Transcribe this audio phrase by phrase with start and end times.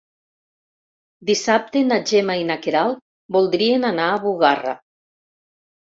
[1.31, 2.99] Dissabte na Gemma i na Queralt
[3.39, 4.79] voldrien anar a Bugarra.